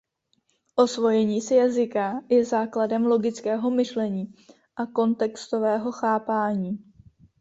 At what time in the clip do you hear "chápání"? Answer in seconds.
5.91-6.79